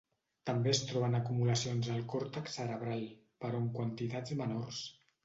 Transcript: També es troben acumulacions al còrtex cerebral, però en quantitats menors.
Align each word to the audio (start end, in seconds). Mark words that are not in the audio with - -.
També 0.49 0.69
es 0.71 0.79
troben 0.91 1.17
acumulacions 1.17 1.89
al 1.95 2.01
còrtex 2.13 2.57
cerebral, 2.61 3.05
però 3.45 3.61
en 3.65 3.69
quantitats 3.77 4.35
menors. 4.41 4.81